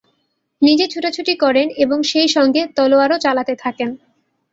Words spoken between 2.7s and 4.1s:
তলোয়ারও চালাতে থাকেন।